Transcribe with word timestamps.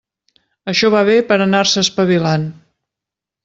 Això 0.73 0.89
va 0.95 1.03
bé 1.11 1.19
per 1.33 1.39
anar-se 1.47 1.85
espavilant. 1.85 2.51